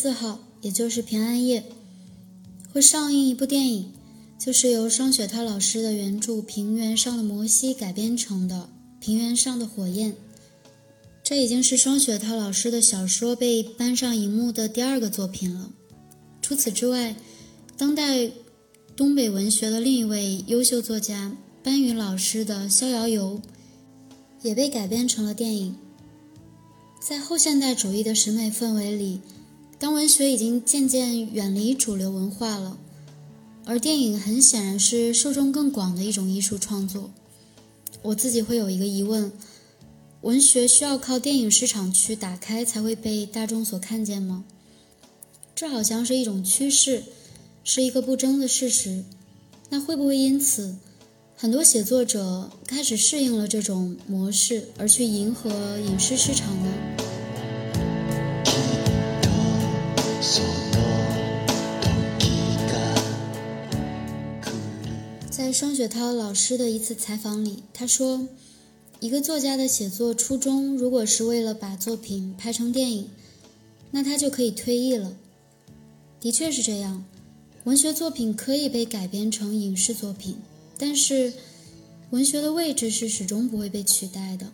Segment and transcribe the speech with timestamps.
[0.00, 1.62] 四号，也就是平安夜，
[2.72, 3.92] 会上映一部电影，
[4.38, 10.12] 就是由双雪涛老师的原著《平原上的摩西》改编成的《平原上的火焰》。
[11.22, 15.70] 这已经是双雪涛老师的小说被搬上荧幕的第二个作品了。
[16.40, 17.14] 除此之外，
[17.76, 18.30] 当代
[18.96, 23.38] 东北文学的另一位优秀作家班宇老师的《逍遥游》
[24.40, 25.76] 也被改编成了电影。
[27.02, 29.20] 在后现代主义的审美氛围里，
[29.80, 32.76] 当文学已经渐渐远离主流文化了，
[33.64, 37.10] 而电影很显然是受众更广的一种艺术创作。
[38.02, 39.32] 我自己会有一个疑问：
[40.20, 44.44] 文学需要靠电影市场去打开才会被大众所看见吗？
[45.54, 47.04] 这好像是一种趋势，
[47.64, 49.02] 是一个不争的事实。
[49.70, 50.76] 那会不会因此，
[51.34, 56.89] 很多写作者开始适应了这种模式，而去迎合影视市场呢？
[65.30, 68.28] 在双雪涛老师的一次采访里，他说
[69.00, 73.08] ：“一个作家的写作初衷，如果是为了把作品拍成电影，
[73.90, 75.16] 那他就可以退役了。
[76.20, 77.02] 的确是这样，
[77.64, 80.36] 文学作品可以被改编成影视作品，
[80.76, 81.32] 但是
[82.10, 84.46] 文学的位置是始终不会被取代的。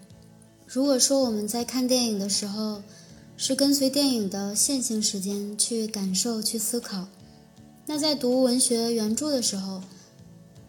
[0.64, 2.82] 如果说我们在看电影的时候，
[3.36, 7.06] 是跟随电影的线性时间去感受、去思考，
[7.86, 9.82] 那在读文学原著的时候，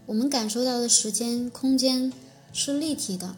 [0.05, 2.11] 我们感受到的时间、空间
[2.51, 3.35] 是立体的，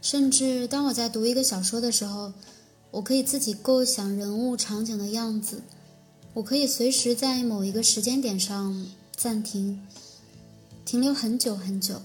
[0.00, 2.32] 甚至当我在读一个小说的时候，
[2.90, 5.60] 我可以自己构想人物、场景的样子，
[6.32, 9.80] 我可以随时在某一个时间点上暂停，
[10.86, 12.00] 停留很久很久。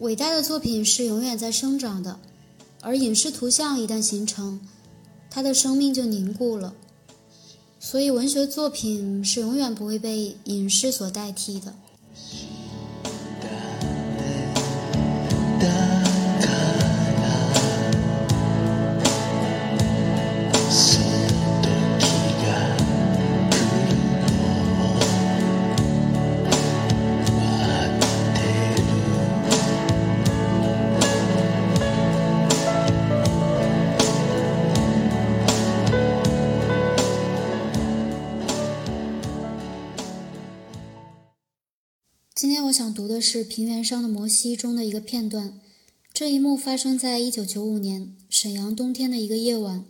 [0.00, 2.18] 伟大的作品是永远在生长的，
[2.80, 4.60] 而影视图像一旦形成，
[5.32, 6.74] 他的生命就凝固了。
[7.80, 11.74] 所以，文学作品是永远不会被影视所代替的。
[42.42, 45.60] 今天我想读的是《平原上的摩西》中的一个片段。
[46.12, 49.84] 这一幕发生在一九九五年沈阳冬天的一个夜晚。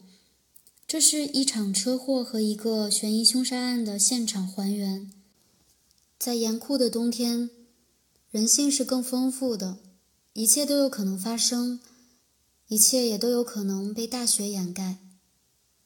[0.86, 5.10] 这是一场车祸和一个悬疑凶杀案的现场还原。
[6.18, 7.48] 在严酷的冬天，
[8.30, 9.78] 人性是更丰富的，
[10.34, 11.80] 一切都有可能发生，
[12.68, 14.98] 一切也都有可能被大雪掩盖。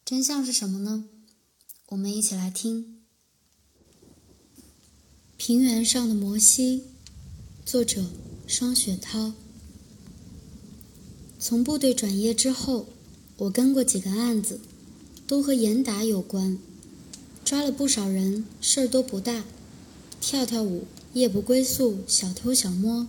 [0.05, 1.05] 真相是什么呢？
[1.91, 2.96] 我们一起来听。
[5.39, 6.83] 平原上的摩西，
[7.67, 8.07] 作者
[8.47, 9.35] 双雪涛。
[11.39, 12.87] 从部队转业之后，
[13.37, 14.59] 我跟过几个案子，
[15.27, 16.59] 都和严打有关，
[17.45, 19.45] 抓了不少人，事儿都不大，
[20.23, 23.07] 跳跳舞、夜不归宿、小偷小摸。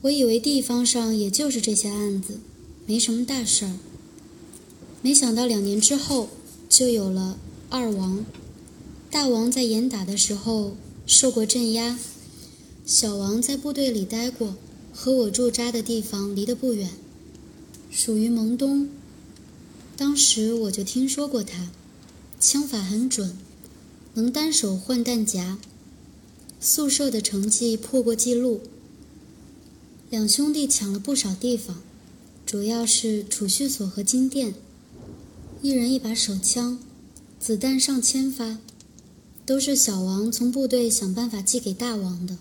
[0.00, 2.40] 我以为地方上也就是这些案子，
[2.86, 3.76] 没什么大事儿。
[5.02, 6.30] 没想到两年之后，
[6.70, 7.38] 就有了
[7.68, 8.24] 二王。
[9.10, 10.74] 大王在严打的时候。
[11.12, 11.98] 受过镇压，
[12.86, 14.54] 小王在部队里待过，
[14.94, 16.88] 和我驻扎的地方离得不远，
[17.90, 18.88] 属于蒙东。
[19.96, 21.72] 当时我就听说过他，
[22.38, 23.36] 枪法很准，
[24.14, 25.58] 能单手换弹夹，
[26.60, 28.60] 宿舍的成绩破过记录。
[30.10, 31.82] 两兄弟抢了不少地方，
[32.46, 34.54] 主要是储蓄所和金店，
[35.60, 36.78] 一人一把手枪，
[37.40, 38.58] 子弹上千发。
[39.50, 42.38] 都是小王从部队想办法寄给大王的。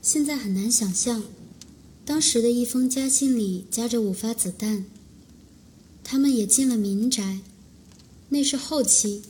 [0.00, 1.24] 现在很难想象，
[2.06, 4.86] 当时的一封家信里夹着五发子弹。
[6.02, 7.40] 他们也进了民宅，
[8.30, 9.20] 那是后期，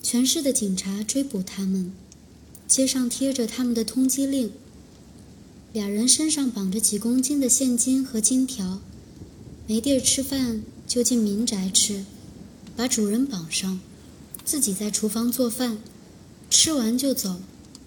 [0.00, 1.92] 全市的警察追捕他们，
[2.68, 4.52] 街上贴着他们的通缉令。
[5.72, 8.80] 俩人身上绑着几公斤的现金和金条，
[9.66, 12.04] 没地儿吃饭就进民宅吃，
[12.76, 13.80] 把主人绑上，
[14.44, 15.78] 自己在厨房做饭。
[16.52, 17.40] 吃完就走，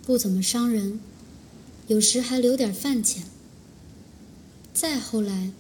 [0.08, 1.00] 不怎么伤人，
[1.88, 3.26] 有时还留点饭钱。
[4.74, 5.52] 再后来，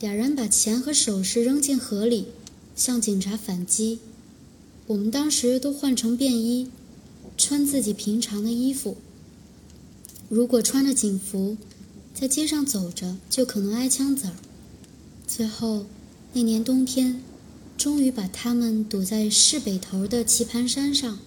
[0.00, 2.28] 俩人把钱和首饰扔进河里，
[2.74, 3.98] 向警察反击。
[4.86, 6.70] 我们当时都换成便衣，
[7.36, 8.96] 穿自己平常的衣服。
[10.30, 11.58] 如果穿着警服，
[12.14, 14.32] 在街上走着，就可能挨枪子儿。
[15.26, 15.84] 最后，
[16.32, 17.22] 那年冬天，
[17.76, 21.18] 终于把他们堵在市北头的棋盘山上。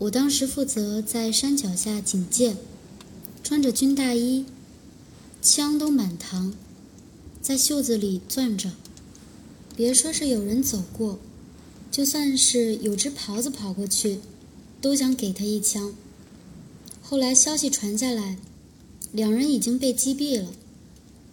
[0.00, 2.56] 我当时负责在山脚下警戒，
[3.44, 4.46] 穿着军大衣，
[5.42, 6.54] 枪都满膛，
[7.42, 8.72] 在袖子里攥着。
[9.76, 11.18] 别说是有人走过，
[11.90, 14.20] 就算是有只狍子跑过去，
[14.80, 15.92] 都想给他一枪。
[17.02, 18.38] 后来消息传下来，
[19.12, 20.48] 两人已经被击毙了。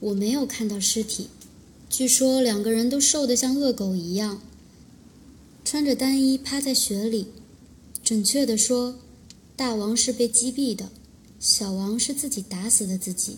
[0.02, 1.30] 我没有看到尸体，
[1.90, 4.42] 据说两个人都瘦得像恶狗一样，
[5.64, 7.28] 穿着单衣趴在雪里。
[8.08, 8.96] 准确地说，
[9.58, 10.90] 大王是被击毙的，
[11.42, 13.38] 小王是自己打死的自己。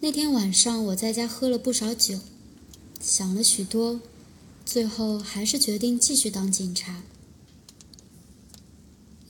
[0.00, 2.18] 那天晚上我在家喝了不少酒，
[3.00, 3.98] 想了许多，
[4.66, 7.02] 最后还是决定继续当警察。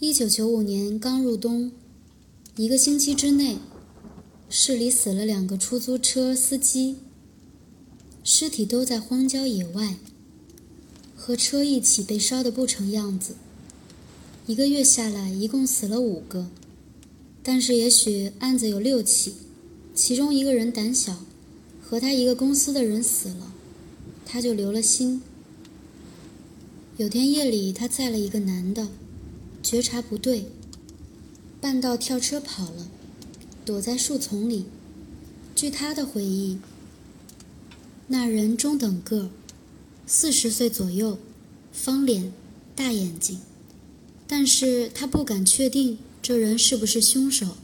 [0.00, 1.70] 一九九五年刚入冬，
[2.56, 3.58] 一个星期之内，
[4.48, 6.96] 市里死了两个出租车司机，
[8.24, 9.94] 尸体都在荒郊野外，
[11.14, 13.36] 和车一起被烧得不成样子。
[14.50, 16.48] 一个月下来，一共死了五个，
[17.40, 19.34] 但是也许案子有六起，
[19.94, 21.18] 其中一个人胆小，
[21.80, 23.52] 和他一个公司的人死了，
[24.26, 25.22] 他就留了心。
[26.96, 28.88] 有天夜里，他载了一个男的，
[29.62, 30.46] 觉察不对，
[31.60, 32.88] 半道跳车跑了，
[33.64, 34.64] 躲在树丛里。
[35.54, 36.58] 据他的回忆，
[38.08, 39.30] 那人中等个，
[40.08, 41.16] 四十岁左右，
[41.72, 42.32] 方脸，
[42.74, 43.38] 大眼睛。
[44.32, 47.56] 但是他不敢确定这人是不是凶手，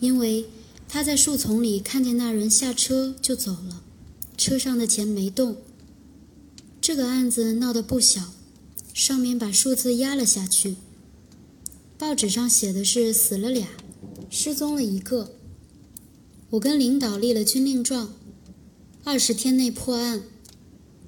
[0.00, 0.44] 因为
[0.86, 3.82] 他在树丛里看见那人下车就走了，
[4.36, 5.56] 车上的钱没动。
[6.78, 8.34] 这个案子闹得不小，
[8.92, 10.76] 上面把数字压了下去。
[11.96, 13.66] 报纸上写的是死了俩，
[14.28, 15.32] 失踪了一个。
[16.50, 18.12] 我跟领导立了军令状，
[19.04, 20.22] 二十天内破案。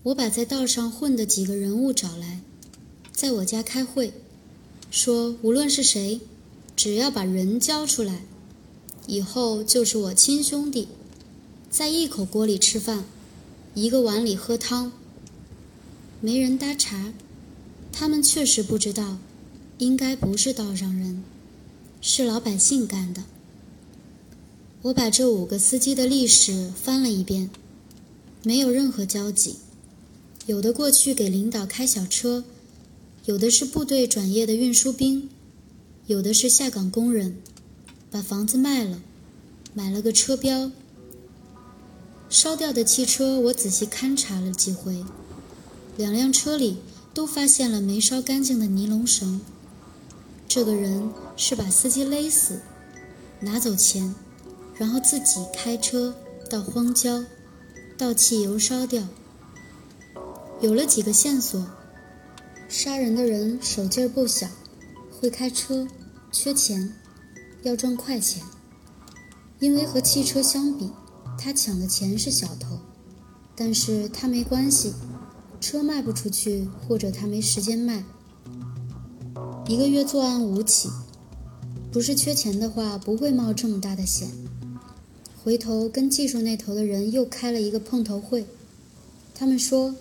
[0.05, 2.41] 我把在道上混的几个人物找来，
[3.13, 4.15] 在我家开会。
[4.91, 6.21] 说无论是谁，
[6.75, 8.23] 只要把人交出来，
[9.07, 10.89] 以后就是我亲兄弟，
[11.71, 13.05] 在一口锅里吃饭，
[13.75, 14.91] 一个碗里喝汤。
[16.21, 17.13] 没人搭茬，
[17.93, 19.19] 他们确实不知道，
[19.79, 21.23] 应该不是道上人，
[22.01, 23.23] 是老百姓干的。
[24.83, 27.49] 我把这五个司机的历史翻了一遍，
[28.43, 29.57] 没有任何交集，
[30.47, 32.43] 有的过去给领导开小车。
[33.27, 35.29] 有的是部队转业的运输兵，
[36.07, 37.37] 有的是下岗工人，
[38.11, 39.03] 把房子卖了，
[39.75, 40.71] 买了个车标。
[42.31, 45.05] 烧掉的汽车我仔细勘察了几回，
[45.99, 46.79] 两辆车里
[47.13, 49.41] 都发现了没烧干净的尼龙绳。
[50.49, 52.61] 这个人是把司机勒死，
[53.41, 54.15] 拿走钱，
[54.77, 56.15] 然后自己开车
[56.49, 57.23] 到荒郊，
[57.99, 59.07] 倒汽油烧掉。
[60.63, 61.67] 有了几个线索。
[62.71, 64.47] 杀人的人手劲儿不小，
[65.11, 65.89] 会开车，
[66.31, 66.95] 缺钱，
[67.65, 68.45] 要赚快钱。
[69.59, 70.89] 因为和汽车相比，
[71.37, 72.79] 他抢的钱是小头，
[73.57, 74.95] 但是他没关系，
[75.61, 78.05] 车卖不出去，或者他没时间卖。
[79.67, 80.89] 一个月作案五起，
[81.91, 84.29] 不是缺钱的话，不会冒这么大的险。
[85.43, 88.47] 回头跟技术那头的人又开了一个碰头会，
[89.35, 89.97] 他们说。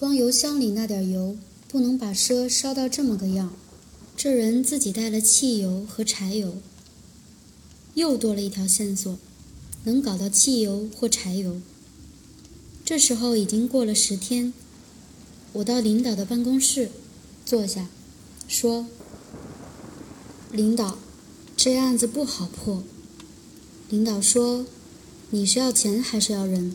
[0.00, 1.36] 光油箱里那点油
[1.68, 3.52] 不能把车烧到这么个样，
[4.16, 6.56] 这人自己带了汽油和柴油，
[7.92, 9.18] 又多了一条线索，
[9.84, 11.60] 能搞到汽油或柴油。
[12.82, 14.54] 这时候已经过了十天，
[15.52, 16.88] 我到领导的办公室
[17.44, 17.86] 坐下，
[18.48, 18.86] 说
[20.50, 20.96] ：“领导，
[21.54, 22.82] 这案子不好破。”
[23.90, 24.64] 领导说
[25.28, 26.74] ：“你是要钱还是要人？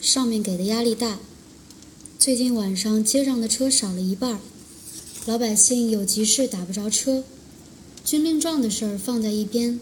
[0.00, 1.20] 上面给的压力大。”
[2.18, 4.40] 最近晚上街上的车少了一半，
[5.26, 7.22] 老百姓有急事打不着车，
[8.04, 9.78] 军令状的事儿放在一边，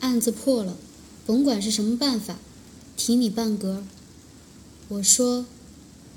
[0.00, 0.76] 案子破了，
[1.24, 2.38] 甭管是什么办法，
[2.96, 3.84] 提你半格。
[4.88, 5.46] 我说，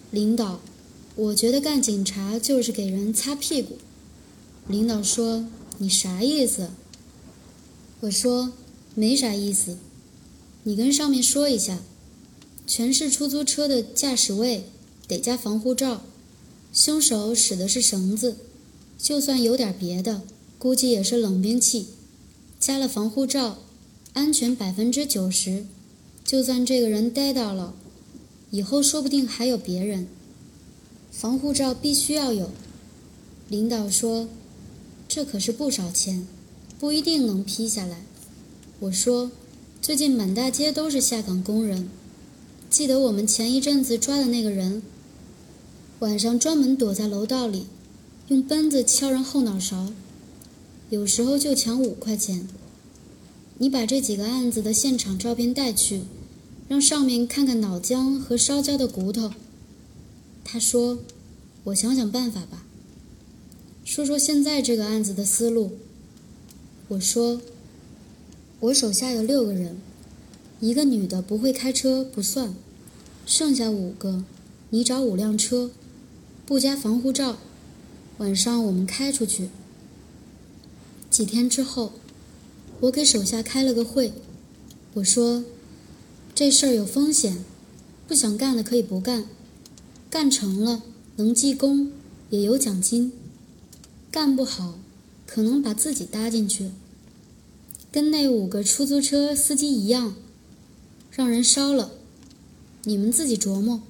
[0.10, 0.60] 领导，
[1.15, 3.77] 我觉得干警察就是给人擦屁股。
[4.68, 5.46] 领导说
[5.77, 6.72] 你啥意思？
[8.01, 8.51] 我说
[8.94, 9.77] 没啥意思，
[10.63, 11.80] 你跟上面说一下，
[12.68, 14.65] 全是出租车的驾驶位。
[15.12, 16.03] 得加防护罩，
[16.72, 18.38] 凶手使的是绳子，
[18.98, 20.22] 就算有点别的，
[20.58, 21.88] 估计也是冷兵器。
[22.58, 23.58] 加了防护罩，
[24.13, 25.65] 安全百分之九十。
[26.24, 27.74] 就算这个人逮到了，
[28.51, 30.08] 以后说不定还有别人。
[31.12, 32.50] 防护罩必须要有。
[33.50, 34.30] 领导说，
[35.10, 36.25] 这可是不少钱，
[36.80, 38.06] 不一定能批下来。
[38.80, 39.30] 我说，
[39.82, 41.89] 最近满大街都是下岗工人，
[42.70, 44.82] 记得我们前一阵子抓的那个人。
[46.01, 47.67] 晚上专门躲在楼道里，
[48.29, 49.93] 用奔子敲人后脑勺，
[50.89, 52.48] 有时候就抢五块钱。
[53.60, 56.01] 你把这几个案子的现场照片带去，
[56.67, 59.31] 让上面看看脑浆和烧焦的骨头。
[60.43, 60.98] 他说
[61.65, 62.65] ：“我想想办法吧。”
[63.86, 65.74] 说说现在这个案子的思路。
[66.88, 67.39] 我说
[68.62, 69.77] ：“我手下有六个人，
[70.60, 72.55] 一个女的不会开车不算，
[73.27, 74.24] 剩下五个，
[74.72, 75.70] 你找五辆车，
[76.51, 77.38] 不加防护罩，
[78.17, 79.48] 晚上我们开出去。”
[81.10, 81.93] 几天之后，
[82.81, 84.12] 我给手下开了个会，
[84.96, 85.46] 我说
[86.36, 87.46] ：“这事儿有风险，
[88.05, 89.24] 不想干的可以不干，
[90.10, 90.84] 干成了
[91.15, 91.89] 能记功，
[92.29, 93.13] 也有奖金。”
[94.12, 94.77] 干不好，
[95.25, 96.72] 可能把自己搭进去，
[97.93, 100.15] 跟那五个出租车司机一样，
[101.12, 101.91] 让人烧了。
[102.84, 103.81] 你们自己琢磨。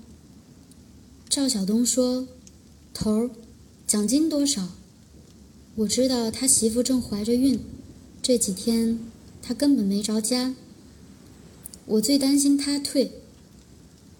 [1.27, 2.27] 赵晓东说
[2.94, 3.30] ：“头儿，
[3.88, 4.70] 奖金多少？”
[5.76, 7.60] 我知道他媳妇正怀着孕，
[8.22, 9.00] 这几天
[9.42, 10.54] 他根本没着家。
[11.86, 13.12] 我最担心他退。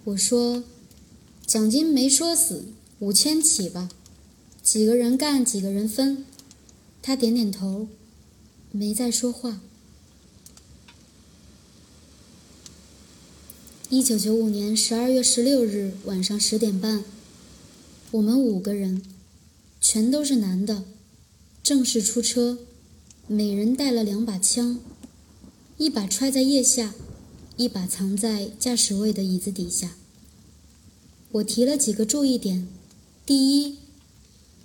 [0.06, 0.63] 我说
[1.46, 2.66] ：“奖金没说死，
[3.00, 3.90] 五千起吧。”
[4.63, 6.25] 几个人干，几个人分。
[7.01, 7.88] 他点点头，
[8.72, 9.60] 没再说话。
[13.90, 17.04] 一九九五年十二月十六日晚上十点半，
[18.12, 19.01] 我们五个人，
[19.80, 20.84] 全都是男的，
[21.63, 22.60] 正式出车，
[23.27, 24.80] 每人带了两把枪，
[25.77, 26.94] 一把揣在腋下，
[27.56, 29.96] 一把藏在驾驶位的椅子底下。
[31.32, 32.68] 我提了几个注意点：
[33.25, 33.77] 第一。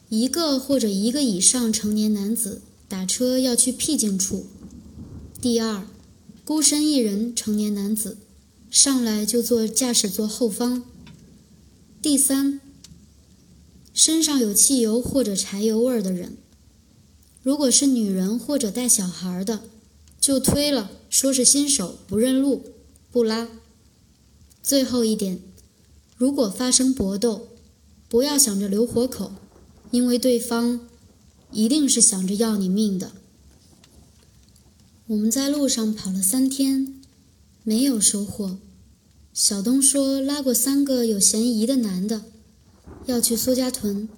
[0.08, 4.46] 一个或者一个以上成年男子打车要去僻静处。
[5.40, 5.84] 第二，
[6.44, 8.16] 孤身一人成年男子
[8.70, 10.84] 上来就坐驾驶座后方。
[12.00, 12.60] 第三，
[13.96, 16.36] 身上有汽油或者柴油味儿的人，
[17.42, 19.62] 如果是女人或者带小孩的，
[20.20, 22.62] 就推了，说是新手不认路，
[23.10, 23.48] 不拉。
[24.62, 25.40] 最后一点，
[26.18, 27.48] 如果发生搏斗，
[28.10, 29.32] 不要想着留活口。
[29.92, 30.80] 因为对方
[31.52, 33.12] 一定是想着要你命的。
[35.06, 37.00] 我们在路上跑了三天，
[37.62, 38.58] 没有收获。
[39.32, 42.24] 小东说拉过三个有嫌疑的男的，
[43.06, 44.08] 要去苏家屯，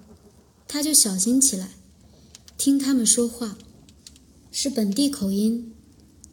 [0.67, 1.71] 他就小心起来，
[2.57, 3.57] 听他们说话，
[4.51, 5.71] 是本地口音。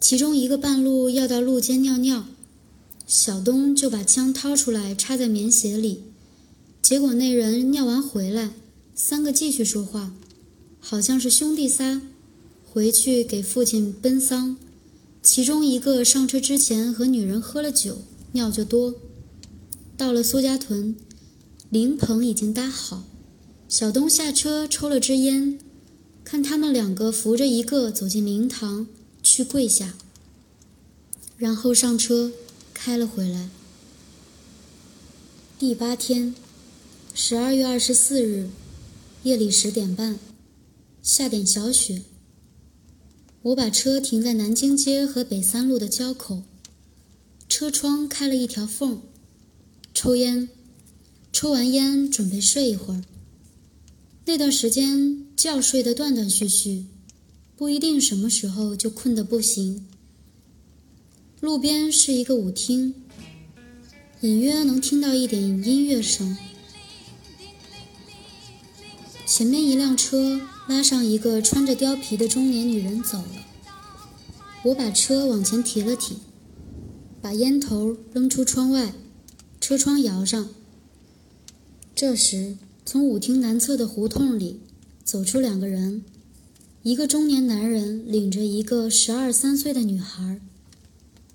[0.00, 2.26] 其中一个半路要到路间尿尿，
[3.06, 6.02] 小东就把枪掏出来插在棉鞋里，
[6.82, 8.52] 结果那人尿完回来。
[8.94, 10.14] 三个继续说话，
[10.80, 12.00] 好像是兄弟仨，
[12.64, 14.56] 回去给父亲奔丧。
[15.22, 17.98] 其中一个上车之前和女人喝了酒，
[18.32, 18.94] 尿就多。
[19.96, 20.94] 到了苏家屯，
[21.70, 23.04] 灵棚已经搭好，
[23.68, 25.58] 小东下车抽了支烟，
[26.24, 28.86] 看他们两个扶着一个走进灵堂
[29.22, 29.94] 去跪下，
[31.36, 32.32] 然后上车
[32.72, 33.50] 开了回来。
[35.58, 36.34] 第八天，
[37.14, 38.48] 十二月二十四日。
[39.22, 40.20] 夜里十点半，
[41.02, 42.02] 下点小雪。
[43.42, 46.44] 我把车停在南京街和北三路的交口，
[47.48, 49.02] 车窗开了一条缝，
[49.92, 50.48] 抽烟，
[51.38, 53.04] 抽完烟准备睡一会儿。
[54.24, 56.86] 那段时间觉睡得断断续续，
[57.54, 59.86] 不一定什么时候就困得不行。
[61.40, 62.94] 路边是一个舞厅，
[64.22, 66.38] 隐约能听到一点音乐声。
[69.26, 73.46] 前面一辆车拉上一个穿着貂皮的中年女人走了，
[74.62, 76.16] 我把车往前提了提，
[77.20, 78.94] 把烟头扔出窗外，
[79.60, 80.48] 车窗摇上。
[81.96, 84.60] 这时，从舞厅南侧的胡同里
[85.02, 86.04] 走出两个人，
[86.82, 90.38] 一个中年男人领着一个十二三岁的女孩，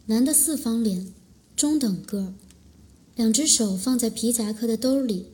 [0.05, 1.11] 男的四方脸，
[1.55, 2.33] 中等个儿，
[3.15, 5.25] 两只手放在皮夹克的兜里，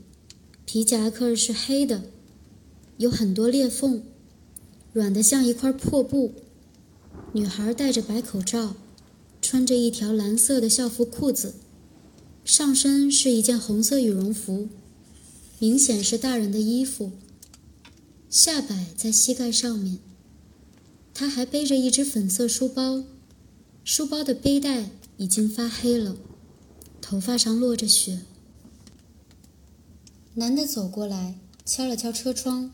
[0.66, 2.04] 皮夹克是黑的。
[2.96, 4.02] 有很多裂缝，
[4.94, 6.36] 软的像一块破布。
[7.34, 8.78] 女孩戴着白口罩，
[9.42, 11.56] 穿着一条蓝色的校服裤子，
[12.46, 14.70] 上身是一件红色羽绒服，
[15.60, 17.14] 明显是大人的衣服。
[18.30, 20.00] 下摆在膝盖上面。
[21.14, 23.04] 他还背着一只粉色书包，
[23.84, 26.16] 书包的背带已经发黑了，
[27.02, 28.22] 头发上落着雪。
[30.36, 32.72] 男的走过来，敲了敲车窗。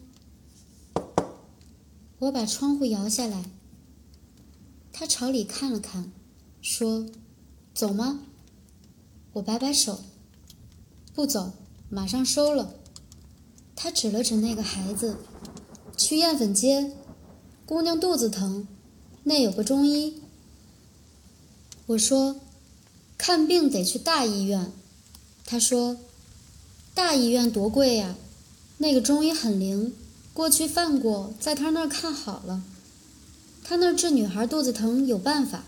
[2.19, 3.45] 我把窗户摇下来，
[4.91, 6.11] 他朝里看了看，
[6.61, 7.05] 说
[7.73, 8.25] ：“走吗？”
[9.33, 10.03] 我摆摆手
[11.15, 11.53] ：“不走，
[11.93, 12.73] 马上收了。”
[13.77, 15.17] 他指了指那个孩子，
[15.95, 16.91] 去燕粉街，
[17.65, 18.67] 姑娘肚子疼，
[19.23, 20.21] 那有个中医。
[21.85, 22.38] 我说，
[23.17, 24.71] 看病得去大医院。
[25.45, 25.97] 他说，
[26.95, 28.15] 大医院多贵呀，
[28.77, 29.93] 那个中医很灵，
[30.33, 32.63] 过去犯过，在他那儿看好了。
[33.63, 35.63] 他那儿治女孩肚子疼有办法。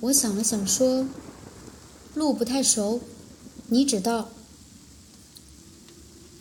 [0.00, 1.06] 我想了想说，
[2.14, 3.00] 路不太熟，
[3.68, 4.28] 你指道。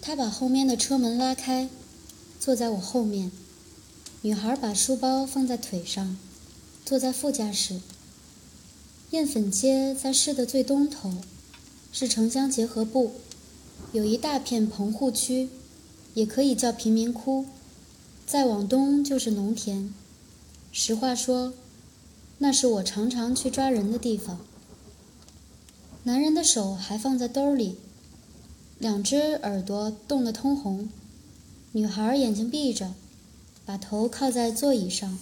[0.01, 1.69] 他把后面的车门拉开，
[2.39, 3.31] 坐在我后面。
[4.21, 6.17] 女孩把书包放在腿上，
[6.85, 7.79] 坐在副驾驶。
[9.11, 11.13] 燕粉街在市的最东头，
[11.91, 13.13] 是城乡结合部，
[13.91, 15.49] 有一大片棚户区，
[16.13, 17.45] 也可以叫贫民窟。
[18.25, 19.93] 再往东就是农田。
[20.71, 21.53] 实话说，
[22.37, 24.39] 那是我常常去抓人的地方。
[26.03, 27.77] 男人的手还放在兜里。
[28.79, 30.87] 两只耳朵冻得通红，
[31.73, 32.93] 女孩眼睛闭着，
[33.65, 35.19] 把头靠在座椅上，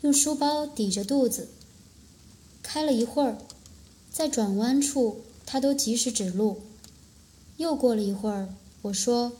[0.00, 1.46] 用书包抵着肚子。
[2.64, 3.38] 开了一会儿，
[4.10, 6.62] 在转弯处，她都及时指路。
[7.58, 8.48] 又过了一会儿，
[8.82, 9.34] 我说：“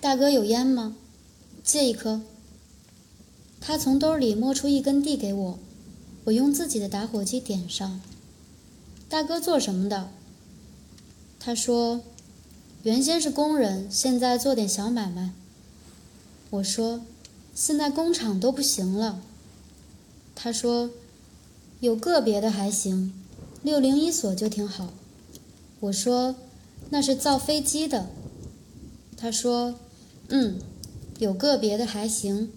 [0.00, 0.96] 大哥有烟吗？
[1.64, 2.22] 借一颗。”
[3.60, 5.58] 他从兜里摸出一根递给我，
[6.22, 8.00] 我用自己的打火机点上。
[9.08, 10.12] 大哥做什么的？
[11.40, 12.00] 他说。
[12.84, 15.32] 原先是工人，现在做点小买卖。
[16.50, 17.02] 我说
[17.54, 19.20] ：“现在工厂都不行了。”
[20.34, 20.90] 他说
[21.80, 23.12] ：“有个别的还行，
[23.62, 24.92] 六零一所就挺好。”
[25.80, 26.36] 我说
[26.90, 28.06] ：“那是造飞机的。”
[29.18, 29.74] 他说
[30.30, 30.60] ：“嗯，
[31.18, 32.52] 有个别的还行。”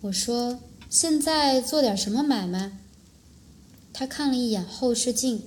[0.00, 0.58] 我说
[0.88, 2.78] ：“现在做点什么买卖？”
[3.92, 5.42] 他看了一眼后视镜，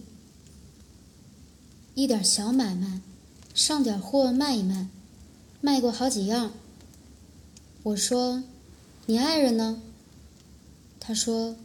[1.96, 3.02] 一点小买卖。
[3.54, 4.88] 上点货卖一卖，
[5.62, 6.52] 卖过好几样。
[7.84, 8.44] 我说
[9.06, 9.82] ：“你爱人呢？”
[11.00, 11.56] 他说：“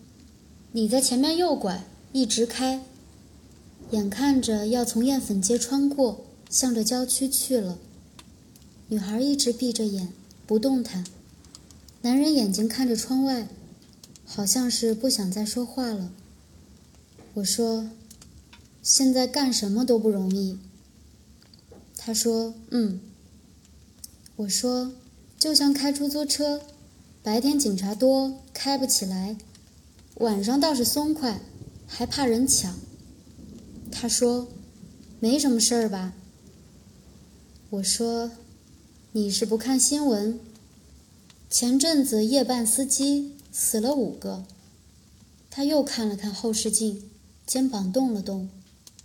[0.72, 2.82] 你在前面右拐，一直开，
[3.90, 7.78] 眼看着要从燕粉街穿过，向着郊区去了。”
[8.88, 10.12] 女孩一直闭着眼，
[10.46, 11.06] 不动弹。
[12.02, 13.48] 男人眼睛看着窗外，
[14.26, 16.12] 好像是不想再说话了。
[17.34, 17.88] 我说
[18.82, 20.58] ：“现在干什么都不容易。”
[21.98, 23.00] 他说：“嗯。”
[24.36, 24.92] 我说
[25.36, 26.62] ：“就像开出租车，
[27.22, 29.36] 白天警察多，开不起来；
[30.14, 31.40] 晚上倒是松快，
[31.86, 32.78] 还怕人抢。”
[33.90, 34.48] 他说
[35.18, 36.14] ：“没什么事儿吧？”
[37.70, 38.30] 我说
[39.12, 40.38] ：“你是不看新闻？
[41.50, 44.44] 前阵子夜半司机死了五个。”
[45.50, 47.10] 他又看了看后视镜，
[47.44, 48.48] 肩膀动了动。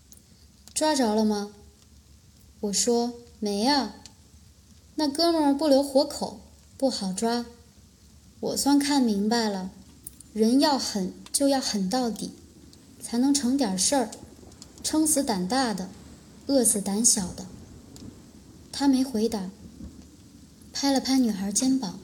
[0.76, 1.52] “抓着了吗？”
[2.64, 3.94] 我说没呀，
[4.96, 6.40] 那哥们儿不留活口，
[6.78, 7.46] 不好抓。
[8.40, 9.70] 我算看明白了，
[10.32, 12.32] 人要狠就要狠到底，
[13.02, 14.10] 才能成点事儿。
[14.82, 15.90] 撑死胆大的，
[16.48, 17.46] 饿死胆小的。
[18.72, 19.50] 他没回答，
[20.72, 22.00] 拍了拍女孩肩膀，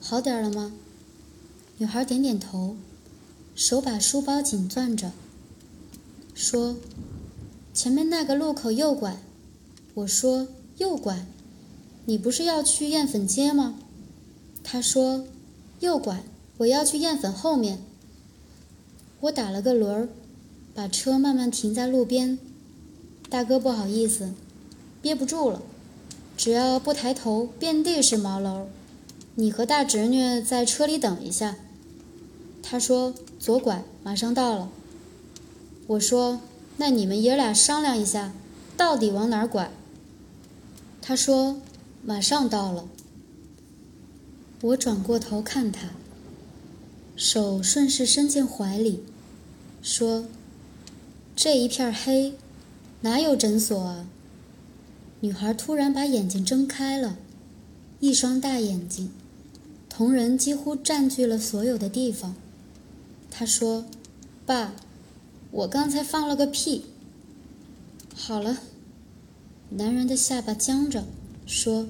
[0.00, 0.72] 好点了吗？
[1.76, 2.74] 女孩点点头，
[3.54, 5.12] 手把书包紧攥着，
[6.34, 6.76] 说
[7.72, 9.16] ：“前面那个路口右拐。”
[9.98, 11.26] 我说右拐，
[12.04, 13.74] 你不是要去燕粉街吗？
[14.62, 15.24] 他说
[15.80, 16.22] 右拐，
[16.58, 17.80] 我要去燕粉后面。
[19.22, 20.08] 我打了个轮儿，
[20.72, 22.38] 把车慢慢停在路边。
[23.28, 24.32] 大哥不好意思，
[25.02, 25.62] 憋不住了，
[26.36, 28.68] 只要不抬头，遍地是毛楼。
[29.34, 31.56] 你和大侄女在车里等一下。
[32.62, 34.70] 他说左拐，马上到了。
[35.88, 36.40] 我说
[36.76, 38.32] 那你们爷俩商量一下，
[38.76, 39.72] 到底往哪儿拐？
[41.08, 41.56] 他说
[42.04, 42.86] ：“马上到了。”
[44.60, 45.88] 我转过头看他，
[47.16, 49.02] 手顺势伸进怀里，
[49.80, 50.26] 说
[51.34, 52.34] ：“这一片黑，
[53.00, 54.06] 哪有诊所啊？”
[55.20, 57.16] 女孩突然把眼睛睁开了，
[58.00, 59.10] 一双大眼睛，
[59.88, 62.34] 瞳仁几乎占据了所有的地方。
[63.30, 63.86] 她说
[64.44, 64.74] ：“爸，
[65.52, 66.84] 我刚才放了个屁。”
[68.14, 68.58] 好了。
[69.70, 71.04] 男人的下巴僵着，
[71.46, 71.86] 说：“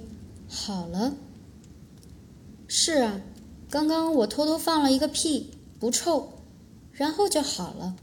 [0.48, 1.14] 好了。”
[2.66, 3.20] 是啊，
[3.70, 6.32] 刚刚我偷偷放了一个屁，不臭，
[6.92, 7.94] 然后就好了。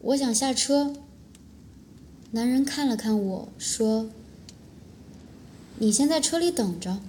[0.00, 0.94] 我想下车。
[2.30, 4.08] 男人看了看我说
[5.78, 7.00] ：“你先在车里等着。”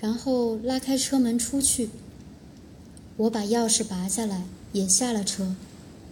[0.00, 1.90] 然后拉开车门出去。
[3.16, 5.54] 我把钥匙拔下来，也下了车，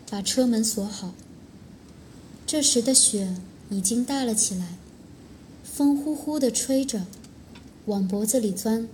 [0.09, 1.15] 把车门锁好。
[2.47, 3.37] 这时的雪。
[3.71, 4.77] 已经大了起来，
[5.63, 7.07] 风呼呼地吹着，
[7.87, 8.89] 往脖子里钻。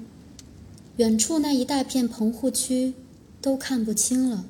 [0.97, 2.95] 远处那一大片棚户区
[3.41, 4.45] 都看不清了，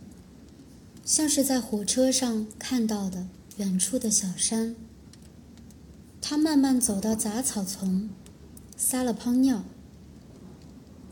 [1.05, 4.75] 像是在火车上看到的远处的小山。
[6.21, 8.09] 他慢慢走到杂草丛，
[8.77, 9.65] 撒了泡尿。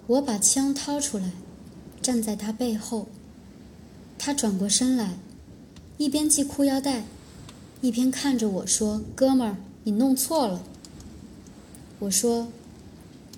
[0.07, 1.33] 我把枪掏出来，
[2.01, 3.09] 站在他背后。
[4.19, 5.19] 他转过身来，
[5.97, 7.05] 一边系裤腰带，
[7.83, 10.65] 一边看着我说：“哥们儿，你弄错了。”
[11.99, 12.49] 我说：“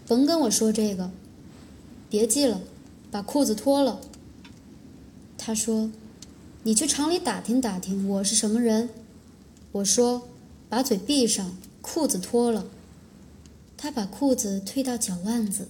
[0.06, 1.10] 甭跟我说这个。”
[2.10, 2.60] 别系了，
[3.10, 4.00] 把裤子脱了。
[5.38, 5.90] 他说
[6.62, 8.90] ：“你去厂里打听打听，我是什么人。”
[9.72, 10.28] 我说
[10.68, 12.66] ：“把嘴闭上，裤子脱了。”
[13.78, 15.68] 他把裤子退到脚腕子。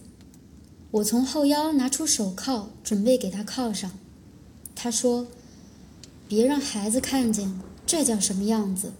[0.90, 3.92] 我从后腰拿出手铐，准备给他铐上。
[4.74, 5.28] 他说
[6.28, 7.58] ：“别让孩子看见，
[7.94, 8.92] 这叫什么样子？”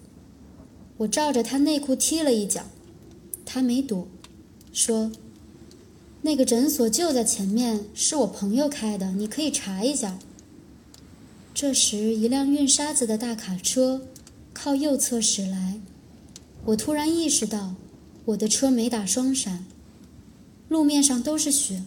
[0.99, 2.63] 我照着他内裤踢了一脚，
[3.45, 4.07] 他没躲，
[4.73, 5.11] 说。
[6.23, 10.21] 那个诊所就在前面，是我朋友开的，你可以查一下。
[11.53, 14.07] 这时，一辆运沙子的大卡车
[14.53, 15.81] 靠右侧驶来，
[16.67, 17.75] 我突然意识到，
[18.27, 19.67] 我的车没打双闪，
[20.69, 21.83] 路面上都是雪。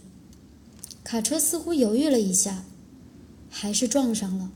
[1.05, 2.65] 卡车似乎犹豫了一下，
[3.49, 4.51] 还是撞上了。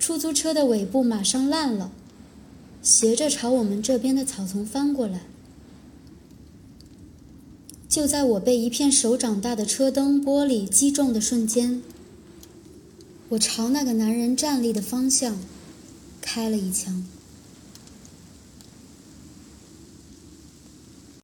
[0.00, 1.92] 出租车的尾部马上烂了，
[2.82, 5.20] 斜着朝我们这边的草丛翻过来。
[7.86, 11.82] 就在我被一片手掌大的车灯玻璃击中的瞬间，
[13.28, 15.36] 我朝那个男人站立的方向
[16.22, 17.06] 开了一枪。